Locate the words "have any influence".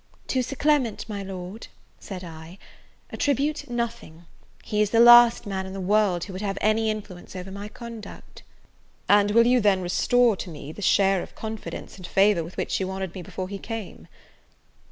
6.41-7.35